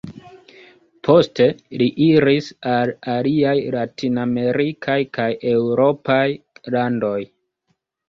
Poste, 1.07 1.45
li 1.81 1.89
iris 2.05 2.49
al 2.73 2.93
aliaj 3.17 3.55
Latin-amerikaj 3.77 4.99
kaj 5.21 5.31
Eŭropaj 5.55 6.27
landoj. 6.79 7.19